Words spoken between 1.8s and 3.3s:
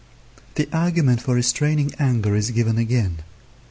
anger is given again.